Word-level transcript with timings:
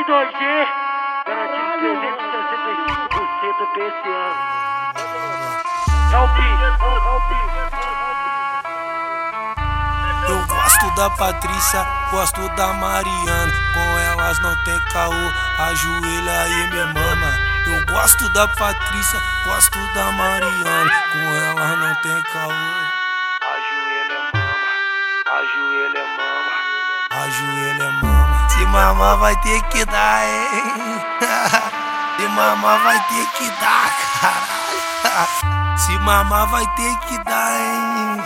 Em 0.00 0.04
2G, 0.04 0.40
garantido 1.26 1.92
365% 2.00 3.68
pra 3.74 3.84
esse 3.84 4.08
ano. 4.08 4.40
É 6.10 6.16
o 6.16 6.28
pi, 6.28 6.40
é 6.40 6.70
o 6.70 7.20
pi. 7.28 7.38
Eu 10.26 10.40
gosto 10.46 10.86
da 10.94 11.10
Patrícia, 11.10 11.86
gosto 12.10 12.48
da 12.56 12.72
Mariana. 12.72 13.52
Com 13.74 13.98
elas 13.98 14.40
não 14.40 14.56
tem 14.64 14.80
caô, 14.90 15.32
ajoelha 15.58 16.48
e 16.48 16.70
me 16.70 16.82
mama. 16.94 17.30
Eu 17.66 17.84
gosto 17.84 18.26
da 18.32 18.48
Patrícia, 18.48 19.20
gosto 19.44 19.78
da 19.92 20.12
Mariana. 20.12 20.90
Com 21.12 21.34
elas 21.34 21.78
não 21.78 21.94
tem 21.96 22.22
caô. 22.32 22.50
Ajoelha 23.52 24.18
mama, 24.32 24.56
ajoelha 25.26 26.04
mama, 26.16 26.54
ajoelha 27.10 27.90
mama. 28.00 28.09
Mamar 28.70 29.16
vai 29.18 29.36
ter 29.36 29.62
que 29.64 29.84
dar, 29.84 30.24
hein? 30.24 31.00
Se 32.16 32.28
mamar 32.28 32.78
vai 32.82 32.98
ter 33.08 33.26
que 33.36 33.50
dar, 33.60 33.90
caralho. 34.20 35.76
Se 35.76 35.98
mamar 35.98 36.46
vai 36.48 36.66
ter 36.76 36.96
que 36.98 37.18
dar, 37.24 37.52
hein? 37.52 38.22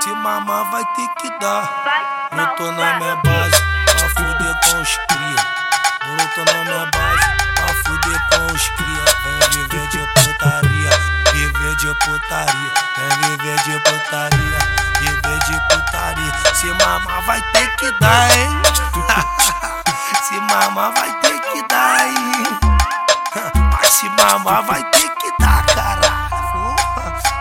Se 0.00 0.10
mamar 0.10 0.70
vai 0.70 0.84
ter 0.96 1.08
que 1.20 1.30
dar. 1.38 1.70
Eu 2.32 2.46
tô 2.56 2.72
na 2.72 2.94
minha 2.98 3.16
base 3.16 3.62
pra 3.84 4.08
fuder 4.08 4.54
com 4.64 4.80
os 4.80 4.96
cria. 5.08 5.42
Eu 6.06 6.28
tô 6.34 6.52
na 6.52 6.64
minha 6.64 6.86
base 6.86 7.26
pra 7.54 7.68
fuder 7.84 8.20
com 8.30 8.52
os 8.52 8.68
cria. 8.68 9.04
Vem 9.24 9.38
viver 9.50 9.86
de 9.88 9.98
putaria, 10.14 10.90
viver 11.32 11.76
de 11.76 11.94
putaria. 12.04 12.72
Vem 12.96 13.36
viver 13.36 13.58
de 13.62 13.78
putaria, 13.80 14.58
viver 14.98 15.38
de 15.44 15.56
putaria. 15.68 16.32
Se 16.54 16.66
mamar 16.66 17.22
vai 17.26 17.40
ter 17.52 17.76
que 17.76 17.90
dar, 18.00 18.30
hein? 18.30 18.33
Mamar 20.84 21.00
vai 21.00 21.12
ter 21.20 21.40
que 21.40 21.66
dar, 21.66 22.06
hein? 22.06 22.44
Mas 23.72 23.88
se 23.88 24.06
mamar 24.10 24.62
vai 24.64 24.84
ter 24.90 25.08
que 25.14 25.32
dar, 25.40 25.64
caralho. 25.64 26.76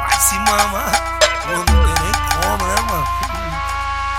Mas 0.02 0.24
se 0.24 0.40
mamar, 0.40 0.94
eu 1.50 1.58
não 1.58 1.66
tem 1.66 1.96
nem 2.04 2.14
como, 2.32 2.64
né, 2.66 2.76
mano? 2.90 3.08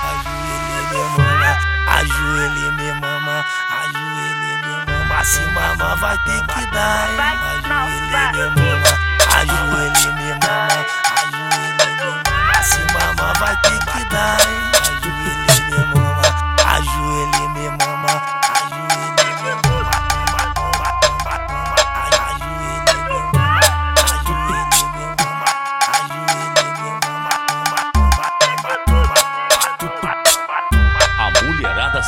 Ajoelhe 0.05 0.91
minha 0.91 1.05
mama, 1.17 1.51
ajoelhe 1.89 2.71
minha 2.73 2.95
mama, 2.97 3.37
ajoelhe 3.71 4.57
minha 4.61 4.81
mama. 4.85 5.25
Se 5.25 5.41
mamar 5.55 5.97
vai 6.01 6.19
ter 6.19 6.41
que 6.47 6.67
dar, 6.67 7.09
hein? 7.09 7.19
Ajoelhe 7.65 8.33
minha 8.35 8.49
mama, 8.51 8.74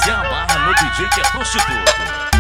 toma. 0.07 0.19
A 0.19 0.21
amarra 0.21 0.59
no 0.67 0.75
DJ 0.75 1.09
que 1.09 1.21
é 1.21 1.25
prostituto. 1.31 2.36